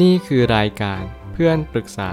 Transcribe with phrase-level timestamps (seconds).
[0.00, 2.12] นี่คือรายการเพื่อนปรึกษา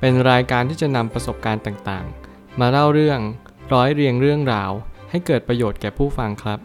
[0.00, 3.20] เป็นรายการที่จะนำประสบการณ์ต่างๆ มาเล่าเรื่อง
[3.72, 4.70] ร้อยเรียงเรื่องราว
[5.10, 6.58] ให้เกิดประโยชน์แก่ผู้ฟังครับ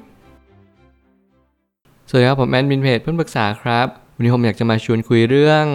[2.09, 5.65] สวัสดีครับผมแอดมินเพจเพื่อนปรึกษาครับ วันนี้ผมอยากจะมาชวนคุยเรื่อง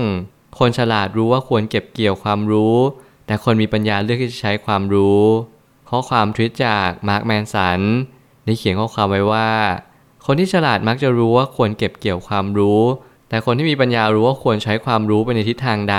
[0.58, 2.77] คนฉลาดรู้ว่าควรเก็บเกี่ยวความรู้
[3.27, 5.23] แต่คนมีปัญญาเลือกที่จะใช้ความรู้
[5.89, 7.81] ข้อความทวิตจากมาร์คแมนสัน
[8.45, 9.51] ได้เขียนข้อความไว้ว่า
[10.27, 12.83] คนที่ฉลาดมักจะรู้ว่าควรเก็บเกี่ยวความรู้
[13.33, 15.98] แต่คนที่มีปัญญารู้ว่าควรใช้ความรู้ไปในทิศทางใด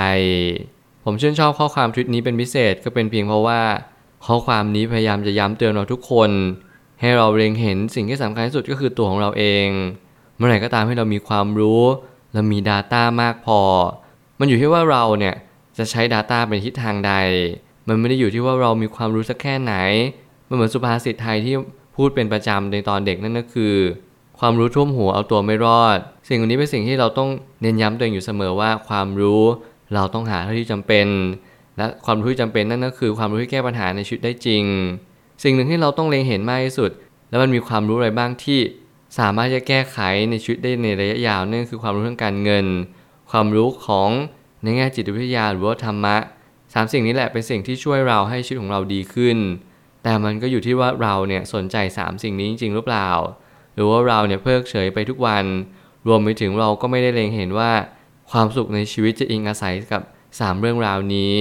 [1.04, 3.60] ผมชื่นชอบข้อความทวิตนี้เป็นพิเศษก็เป็นเพียงเพราะว่า
[4.26, 6.30] ข้อความนี้พยายามจะย้ำเตือนเราทุกคน
[7.00, 9.68] ให้เราเล็งเห็นสิ่งที่สำคัญที่สุดก็คือตัวของเราเอง
[10.36, 11.82] เมื่อไหร่ก็ตามให้เรามีความรู้
[12.32, 13.60] และมี Data มากพอ
[14.38, 15.34] มันอยู่ที่ว่าเราเนี่ย
[15.78, 17.12] จะใช้ Data เป็นทิศทางใด
[17.88, 19.74] มันไม่ได้อยู่ที่ว่าเรามีความรู้สักแค่ไหน
[20.48, 21.54] มันเหมือนสุภาษิตไทยที่
[21.96, 23.74] พูดเป็นประจำในตอนเด็กนั่นก็คือ
[24.38, 25.98] ความรู้ท่วมหัวเอาตัวไม่รอด
[26.28, 27.28] สิ่งนี้เป็นสิ่งที่เราต้อง
[27.62, 29.42] เน้นย้ำตัวเองอยู่เสมอว่าความรู้
[29.94, 31.06] เราต้องหาเท่าที่จำเป็น
[31.76, 34.64] และความรู้ที่จำเป็นนั่นก็คือความรู้ที่แก้ปัญหาในชีวิตได้จริง
[35.42, 36.90] สิ่งหนึ่งที่เราต้องเล็งเห็นมากที่สุด
[37.28, 38.60] แล้วมันมีความรู้อะไรบ้างที่
[39.18, 39.98] สามารถจะแก้ไข
[40.30, 42.66] ในชีวิตได้ในระยะยาวนั่นคือความรู้เรื่องการเงิน
[43.30, 44.10] ความรู้ของ
[44.62, 46.16] ในแง่จิตวิทยาหรือว่าธรรมะ
[46.74, 49.38] สามสิ่งนี้แหละเป็นสิ่งที่ช่วยเราให้ชีวิตของเราดีขึ้น
[50.02, 53.10] แต่มันก็อยู่ที่ว่าเราเนี่ยสนใจ 3 สิ่งนี้จริง ๆ หรือเปล่า
[53.74, 55.44] หรือว่าเราเนี่ยเพิกเฉยไปทุกวัน
[56.06, 57.70] รวมไปถึงเราก็ไม่ได้เล็งเห็นว่า
[58.30, 61.34] ความสุขในชีวิตจะอิงอาศัยกับ 3 เรื่องราวนี้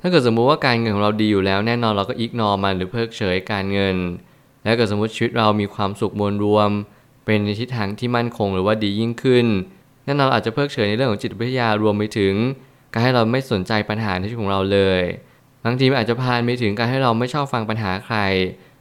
[0.00, 3.96] ถ้าเกิดสมมุติว่าการเงินของเราดีอยู่แล้วแน่นอนเราก็อิกนอมันหรือเพิกเฉยการเงิน
[4.64, 6.70] แล้วเกิดสมมติชีวิตเรามีความสุขมวลรวม
[7.24, 9.46] เป็นในทิศทางที่มั่นคงหรือว่าดียิ่งขึ้น
[10.04, 12.34] แน่นอนอาจจะเพิกเฉยในเรื่องของจิตวิทยารวมไปถึง
[12.92, 15.02] การให้เราไม่สนใจปัญหาในชีวิตของเราเลย
[15.64, 18.18] บางทีอาจจะพานไปถึงการให้เราไม่ชอบฟังปัญหาใคร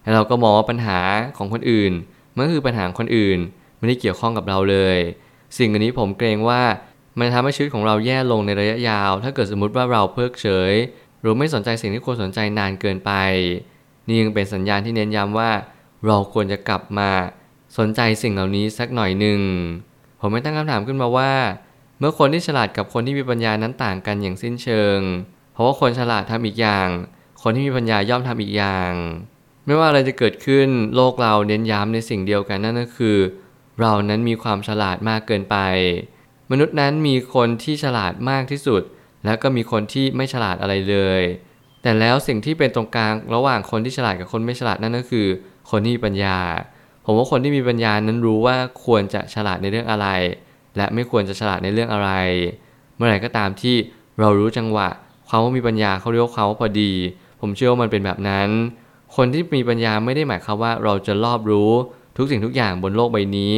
[0.02, 1.00] แล้วเราก็มองว่าปัญหา
[1.38, 1.94] ของคนอื่น
[2.36, 3.40] มันคือปัญหาคนอื่น
[3.78, 4.98] ไม่ได้เกี่ยวข้องกับเราเลย
[5.58, 6.62] สิ่งอันนี้ผมเกรงว่า
[7.20, 10.74] มันทำให้ชีวิตของเราแย่ลงในระยะยาว ถ้าเกิดสมมติว่าเราเพิกเฉย
[11.22, 13.12] หรือไม่สนใจสิ่งที่ควรสนใจนานเกินไป
[14.08, 15.52] นี่ยังเป็นสัญญาณที่เน้นย้ำว่า
[16.06, 17.10] เราควรจะกลับมา
[17.78, 19.42] สนใจสิ่งเหล่านี้สักหน่อยหนึ่ง
[20.20, 21.32] ผมไม่ตั้งคำถามขึ้นมาว่า
[22.00, 25.00] เมื่อคนที่ฉลาดกับคนที่มีปัญญานั้นต่างกันอย่างสิ้นเชิง
[25.54, 26.88] เพราะว่าคนฉลาดทำอีกอย่าง
[27.42, 28.92] คนที่มีปัญญาย่อมทำอีกอย่าง
[29.66, 33.18] ไม่ว่าอะไรจะเกิดขึ้นโลกเราเน้นย้ำในสิ่งเดียวกันนั่นก็คือ
[33.80, 35.58] เรานั้นมีความฉลาดมากเกินไป
[36.52, 38.82] มนุษย์นั้นมีคนที่ฉลาดมากที่สุด
[39.26, 41.22] แล้วก็มีคนที่ไม่ฉลาดอะไรเลย
[41.82, 45.28] แต่แล้วสิ่งที่เป็นตรงกลางระหว่างคนที่ฉลาดกับคนไม่ฉลาดนั่นก็คือ
[45.72, 46.38] คนที่มีปัญญา
[47.06, 48.56] ผมว่าคนที่มีปัญญานั้นรู้ว่า
[48.86, 50.08] ควรจะฉลาดในเรื่องอะไร
[50.78, 52.10] และไม่ควรจะฉลาดในเรื่องอะไร
[52.96, 53.76] เมื่อไหร่ก็ตามที่
[54.20, 54.90] เรารู้จังหวะ
[55.28, 56.92] ความว่ามีปัญญาเขาเรียกว่าความว่าพอดี
[57.42, 58.50] ผมเชื่อว่ามันเป็นแบบนั้น
[59.16, 61.72] คนที่มีปัญญาไม่ได้หมายความว่าเราจะรอบรู้
[62.18, 63.54] ทุกสิ่งทุกอย่างบนโลกใบนี้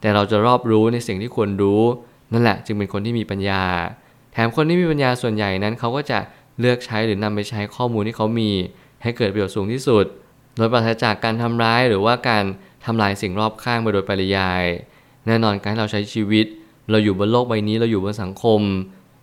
[0.00, 1.82] แต่เราจะรอบรู้ในสิ่งที่ควรรู้
[2.32, 3.62] นั่นแหละจึงเป็นคนที่มีปัญญา
[4.32, 6.18] แถมคนที่มีปัญญาส่วนใหญ่นั้นเขาก็จะ
[6.60, 8.50] เลือกใช้หรือนำไปใช้ข้อมูลที่เขามี
[9.02, 10.04] ให้เกิดประโยชน์สูงที่สุด
[10.56, 12.44] โดยปราศจากการทำร้ายหรือว่าการ
[12.84, 14.64] ทำลายสิ่งรอบข้างไปโดยปริยาย
[15.26, 16.46] แน่นอนการที่เราใช้ชีวิต
[16.90, 18.60] เราอยู่บนโลกใบนี้เราอยู่บนสังคม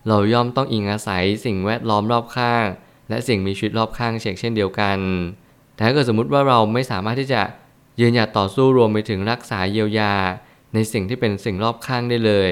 [0.07, 2.65] เราย่อมต้องอิงอาศัยสิ่งแวดล้อมรอบข้าง
[3.09, 4.97] และสิ่งมีชีวิตรอบข้างเช่นเดียวกัน
[5.77, 7.41] แต่ถ้าเกิดสมมติว่าเราไม่สามารถที่จะ
[7.99, 10.13] ยืนหยัดต่อสู้รวมไปถึงรักษาเยียวยา
[10.73, 12.49] ในสิ่งที่เป็นสิ่งรอบข้างได้เลย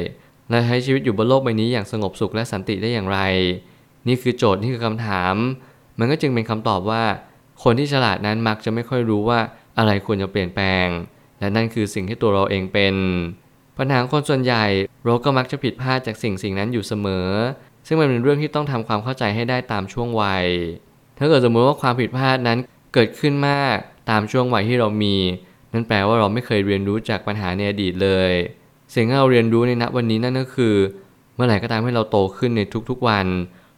[0.50, 3.20] และใช้ชีวิตอยู่บนโลกใบนี้อย่างสงบสุขและสันติได้อย่างไร
[4.08, 5.36] นี่คือโจทย์นี่คือคำถาม
[6.00, 7.04] มันก็จึงเป็นคำตอบว่า
[7.64, 9.40] คนที่ฉลาดนั้นมักจะไม่ค่อยรู้ว่า
[9.78, 10.88] อะไรควรจะเปลี่ยนแปลง
[11.40, 12.96] และนั่นคือสิ่งที่ตัวเราเองเป็น
[13.78, 14.66] ปัญหาคนส่วนใหญ่
[15.06, 17.28] เราก็มักจะผิดพลาดจากสิ่งสิ่งนั้นอยู่เสมอ
[17.88, 20.46] ซึ่งมันเป็นเรื่องที่ต้องทำความเข้าใจให้ได้ตามช่วงวัย
[21.18, 22.60] ถ้าเกิดสมมติว่าความผิดพลาดนั้น
[22.96, 23.78] เกิดขึ้นมาก
[24.10, 25.16] ตามช่วงวัยที่เรามี
[25.74, 28.32] นั่นแปลว่าเราไม่เคยเรียนรู้จากปัญหาในอดีตเลย
[28.94, 30.76] สิ่งที่เราเรียนรู้ในณวันนี้นั่นก็คือ
[31.36, 33.28] เมื่อไหร่ก็ตามให้เราโตขึ้นในทุกๆวัน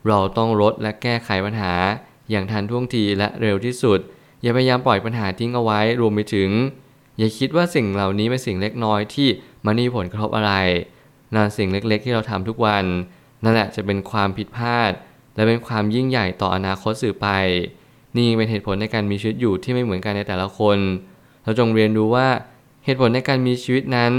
[0.08, 1.74] เราต้องลดและแก้ไขปัญหา
[2.30, 4.00] อย่างทันท่วงทีและเร็วที่สุด
[4.42, 6.50] อย่าพยายามปล่อยปัญหาทิ้งเอาไว้รวมไปถึง
[7.18, 9.28] อย่าคิดว่าสิ่งเหล่านี้เป็นสิ่งเล็กน้อยที่
[9.66, 10.54] มันมีผลกระทบอะไร
[11.36, 12.86] นั่นสิ่งเล็กๆ ที่เราทำทุกวัน
[13.44, 14.92] นั่นแหละจะเป็นความผิดพลาด
[15.36, 17.28] และเป็นความยิ่งใหญ่ต่ออนาคตสื่อไป
[18.18, 20.78] นี่เป็นเหตุผลในการมีชีวิตอยู่ที่ไม่เหมือนกันในแต่ละคน
[21.44, 22.28] เราจงเรียนรู้ว่า
[22.86, 24.12] เหตุผลในการมีชีวิตนั้น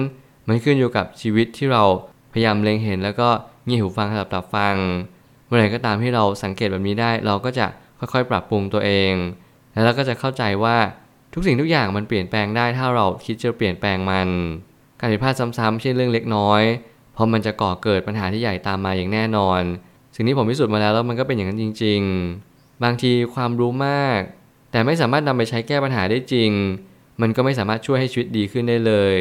[0.48, 1.82] มันขึ้นอยู่กับชีวิตที่เรา
[2.32, 3.28] พยายามเล็งเห็นแล้วก็
[3.64, 4.76] เงี่ยหูฟังสลับตับฟัง
[5.46, 7.66] เมื่อไหร่ก็ตามที่เราสังเกตแบบนี้ได้ เราก็จะ
[7.98, 9.12] ค่อยๆ ปรับปรุงตัวเอง
[9.72, 10.76] แล้วเราก็จะเข้าใจว่า
[11.34, 14.28] ทุกสิ่งทุกอย่างมันเปลี่ยนแปลงได้ถ้าเราคิดจะเปลี่ยนแปลงมัน
[15.00, 16.62] การผิดพลาดซ้ำๆไม่ใช่เรื่องเล็กน้อย
[17.12, 19.60] เพราะมันจะก่อเกิดปัญหาที่ใหญ่ตามมาอย่างแน่นอน
[20.14, 22.47] สิ่งนี้ผมพิสูจน์มาแล้วแล้วมันก็เป็นอย่างนั้นจริง ๆ
[22.82, 24.20] บางทีความรู้มาก
[24.70, 26.50] แต่ไม่สามารถนำไปใช้แก้ปัญหาได้จริง
[27.20, 29.14] มันก็ไม่สามารถช่วยให้ชีวิตดีขึ้นได้เลย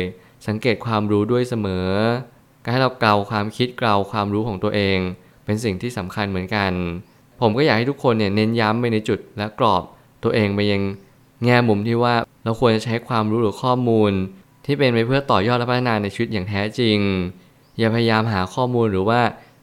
[0.48, 1.90] สังเกตความรู้ด้วยเสมอ
[2.64, 4.98] การให้เราเกลาความคิดเกลาความรู้ของตัวเอง
[5.46, 6.72] เป็นสิ่งที่สำคัญเหมือนกัน
[7.42, 9.84] ผมก็อยากให้ทุกคนเนี่ยเน้นย้ำไปในจุดและกรอบ
[10.24, 10.82] ตัวเองไปยัง
[11.44, 14.12] แง่มุมที่ว่าเราควรจะใช้ความรู้หรือข้อมูล
[14.66, 16.98] ที่เป็นไปเพื่อต่อยอดและพัฒนาในชีวิตอย่างแท้จริง
[17.78, 19.20] อย่าพยายามหาข้อมูลหรือว่า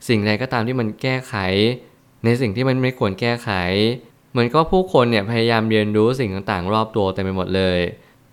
[0.09, 1.35] สิ่งใดก็ตามที่มันแก้ไข
[2.25, 3.51] ในสิ่งที่มันไม่ควรแก้ไข
[4.31, 7.79] เหมือนก็ผู้คนเนี่ยพยายามเรียนรู้สิ่งต่างๆ รอบตัวเต็มไปหมดเลย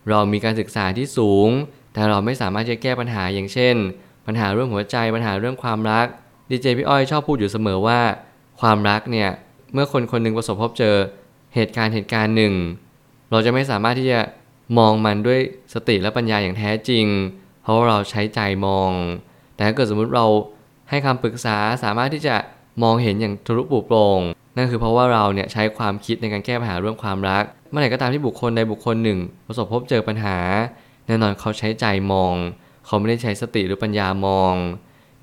[0.10, 1.50] เรามีการศึกษาที่สูง
[1.94, 3.76] แต่เราไม่สามารถจะแก้ปัญหาอย่างเช่น
[4.26, 6.08] ปัญหาเรื่องหัวใจปัญหาเรื่องความรัก
[6.50, 8.00] ดีเจพี่อ้อยชอบพูดอยู่เสมอว่า
[8.62, 9.30] ความรักเนี่ย
[9.74, 10.96] เมื่อคนคนหนึ่งประสบพบเจอ
[11.56, 12.54] เหตุการณ์เหตุการณ์หนึ่ง
[13.32, 14.22] เราจะไม่สามารถที่จะ
[14.78, 15.40] มองมันด้วย
[15.74, 17.06] สติและปัญญาอย่างแท้จริง
[17.62, 18.92] เพราะว่าเราใช้ใจมอง
[19.56, 20.26] แต่ถ้าเกิดสมมุติเรา
[20.90, 22.36] ให้คำปรึกษาสามารถที่จะ
[22.84, 24.22] มองเห็นอย่างทะลุปลุโปร่ง
[24.58, 30.38] นั่นคือเพราะว่าเราเนี่ยใช้ความคิดในการแก้ปัญหาเรื่องความรัก เมื่อไหร่ก็ตามที่บุคคลใดบุคคลหนึ่ง ประสบพบเจอปัญหา
[31.08, 32.36] แน่นอนเขาใช้ใจมอง
[32.86, 34.54] เขาไม่ได้ใช้สติหรือปัญญามอง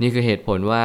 [0.00, 0.85] นี่คือเหตุผลว่า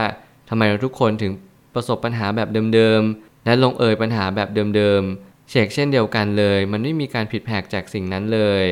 [0.50, 1.32] ทำไมเราทุกคนถึง
[1.74, 8.66] ประสบปัญหาแบบเดิมๆ และลงเอยปัญหาแบบเดิมๆเชกเช่นเดียวกันเลย มันไม่มีการผิดแผกจากสิ่งนั้นเลย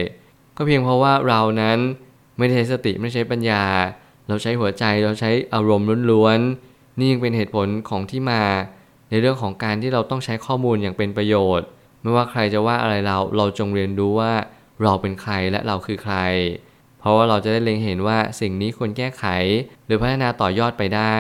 [0.58, 1.80] ก็เพียงเพราะว่าเรานั้น
[2.38, 3.64] ไม่ได้ใช้สติไม่ใช้ปัญญา
[4.28, 8.44] เราใช้หัวใจเราใช้อารมณ์ล้วนๆ นี่ยังเป็นเหตุผลของที่มา
[9.10, 11.68] ในเรื่องของการที่เราต้องใช้ข้อมูลอย่างเป็นประโยชน์
[12.02, 14.34] ไม่ว่าใครจะว่าอะไรเราเราจงเรียนรู้ว่า
[14.84, 16.18] เราเป็นใครและเราคือใคร
[17.00, 19.26] เพราะว่าเราจะได้เล็งเห็นว่าสิ่งนี้ควรแก้ไข
[19.86, 21.18] หรือพัฒนาต่อยอดไปได้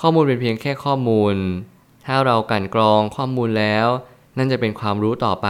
[0.00, 1.34] ข้อมูลเป็นเพียงแค่ข้อมูล
[2.06, 3.86] ถ้าเรากันกรองข้อมูลแล้ว
[4.38, 5.48] นั่นจะเป็นความรู้ต่อไป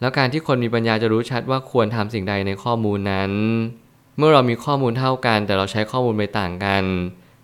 [0.00, 3.32] แล้วการที่คนมีปัญญาจะรู้ชัดว่าควรทำสิ่งใดในข้อมูลนั้น
[4.16, 6.84] เมื่อเรามีข้อมูลเท่ากัน แต่เราใช้ข้อมูลไปต่างกัน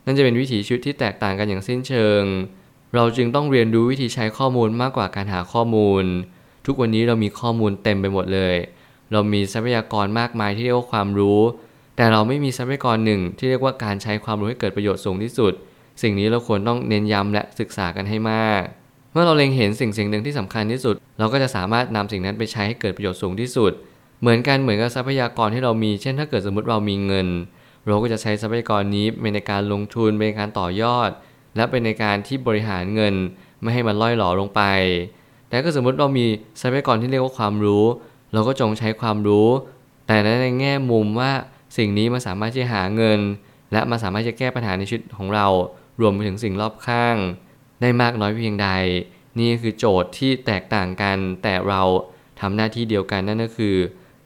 [0.07, 2.23] นั่นจะเป็นวิถีชีวิตที่แตกต่างกันอย่างสิ้นเชิง
[2.95, 6.05] เราจึงต้องเรียนรู้วิธีใช้ข้อมูลมากกว่าการหาข้อมูล
[6.67, 8.57] ทุกวันนี้เรามีข้อมูลเต็มไปหมดเลย
[9.13, 11.41] เรามีทรัพยากรมากมายที่เรียกว่าความรู้
[11.97, 15.53] แต่เราไม่มีทรัพยากรหนึ่งที่เรียกว่าการใช้ความรู้ให้เกิดประโยชน์สูงที่สุด
[16.03, 18.63] สิ่งนี้เราควรต้องเน้นย้ำและศึกษากันให้มาก
[19.13, 23.73] เมื่อเราเล็งเห็นสิ่งสิ่งหนึ่งที่สำคัญที่สุด เราก็จะสามารถนำสิ่งนั้นไปใช้ให้เกิดประโยชน์สูงที่สุด
[24.21, 27.29] เหมือนกันเหมือนกับทรัพยากรที่เรามี เช่น ถ้าเกิดสมมติเรามีเงิน
[27.87, 31.11] เราก็จะใช้ทรัพยากรนี้เป็นในการลงทุนเป็นการต่อยอด
[31.57, 33.15] และเป็นในการที่บริหารเงิน
[33.63, 34.63] ไม่ให้มันล่อยหลอลงไป
[35.49, 36.27] แต่ก็สมมติเรามี
[36.61, 37.85] ทรัพยากรที่เรียกว่าความรู้
[38.33, 39.49] เราก็จงใช้ความรู้
[40.07, 41.33] แต่ในแง่มุมว่า
[41.77, 43.21] สิ่งนี้มันสามารถที่จะหาเงิน
[43.73, 45.47] และมันสามารถจะแก้ปัญหาในชีวิตของเรา
[46.01, 47.17] รวมไปถึงสิ่งรอบข้าง
[47.81, 48.69] ได้มากน้อยเพียงใด
[49.39, 51.83] นี่คือโจทย์ที่แตกต่างกัน แต่เรา
[52.41, 53.77] ทำหน้าที่เดียวกันนั่นก็คือ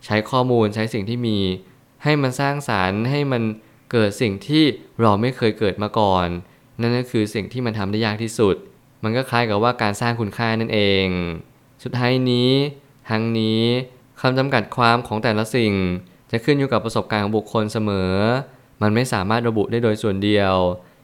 [0.05, 1.39] ใช้ข้อมูลใช้สิ่งที่มี
[2.05, 3.43] ให้มันสร้างสารรค์ให้มัน
[3.93, 4.65] เกิดสิ่งที่
[5.01, 6.27] เราไม่เคยเกิดมาก่อน
[6.81, 8.57] นั่นก็คือสิ่งที่มันทำได้ยากที่สุด
[9.03, 11.07] มันก็คล้ายกับว่าการสร้างคุณค่านั่นเอง
[11.83, 12.51] สุดท้ายนี้
[13.11, 13.63] ทั้งนี้
[14.21, 15.73] คำจำกัดความของแต่ละสิ่ง
[16.31, 18.13] จะขึ้นอยู่กับประสบการณ์ของบุคคลเสมอ
[18.83, 20.55] มันไม่สามารถระบุได้โดยส่วนเดียว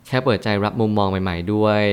[0.07, 1.85] แค่เปิดใจรับมุมมองใหม่ ๆ ด้วย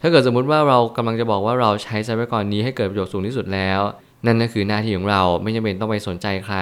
[0.00, 3.80] ถ้าเกิดสมมุติว่าเรากำลังจะบอกว่าเราใช้ทรัพยากรนี้ให้เกิดประโยชน์สูงที่สุดแล้ว
[4.26, 6.58] นั่นก็คือหน้าที่ของเราไม่จำเป็นต้องไปสนใจใคร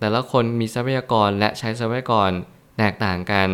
[0.00, 2.30] แต่ละคนมีทรัพยากรและใช้ทรัพยากร
[2.78, 3.50] แตกต่างกัน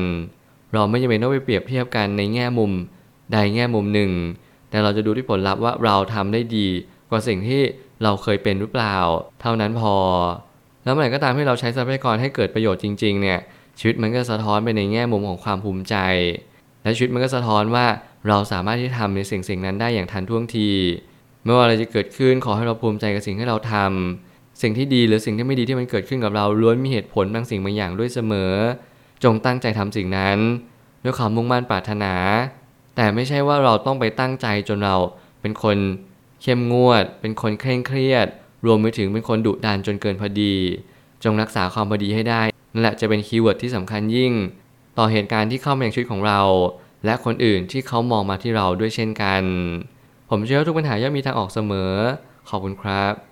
[0.73, 2.73] เราไม่จำเป็นต้องไปเปรียบเทียบกันในแง่มุม
[3.33, 4.11] ใดแง่มุมหนึ่ง
[4.71, 6.69] แต่เราจะดูที่ผลลัพธ์ว่าเราทำได้ดี
[7.11, 7.61] กว่าสิ่งที่
[8.03, 8.97] เราเคยเป็นหรือเปล่า
[9.41, 9.95] เท่านั้นพอ
[10.85, 13.39] แล้วเมื่อไหร่ก็ตามที่เราใช้ทรัพยากรให้เกิดประโยชน์จริง ๆ เนี่ย
[13.79, 15.97] ชีวิตมันก็สะท้อนไปในแง่มุมของความภูมิใจ
[16.83, 17.87] และชีวิตมันก็สะท้อนว่า
[18.29, 20.69] เราสามารถที่จะทำในสิ่งสิ่งนั้นได้อย่างทันท่วงที
[21.45, 24.32] ไม่ว่าอะไรจะเกิดขึ้นขอให้เราภูมิใจกับสิ่งที่เราทำ
[24.63, 28.53] สิ่งที่ดีหรือสิ่งที่ไม่ดีที่มันเกิดขึ้นกับเราล้วนมีเหตุผลบางสิ่งบางอย่างด้วยเสมอ
[29.25, 30.39] จงตั้งใจทำสิ่งนั้น
[31.05, 32.15] ด้วยความมุ่งมั่นปรารถนา
[32.97, 34.97] แต่ไม่ใช่ว่าเราต้องไปตั้งใจจนเรา
[35.41, 35.77] เป็นคน
[36.43, 38.27] เข้มงวด เป็นคนเคร่งเครียด
[38.67, 40.55] รวมไปถึงเป็นคนดุดันจนเกินพอดี
[41.25, 42.43] จงรักษาความพอดีให้ได้
[42.73, 44.33] นั่นแหละจะเป็น keyword ที่สำคัญยิ่ง
[44.99, 46.41] ต่อเหตุการณ์ที่เข้ามาในชีวิตของเรา
[47.05, 49.43] และคนอื่นที่เขามองมาที่เราด้วยเช่นกัน
[50.31, 51.93] ผมเชื่อว่าทุกปัญหาย่อมมีทางออกเสมอ
[52.49, 53.32] ขอบคุณครับ